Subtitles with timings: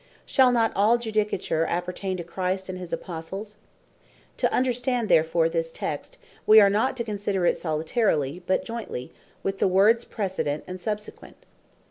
[0.25, 3.57] Shall not all Judicature appertain to Christ, and his Apostles?
[4.37, 9.59] To understand therefore this text, we are not to consider it solitarily, but jointly with
[9.59, 11.45] the words precedent, and subsequent.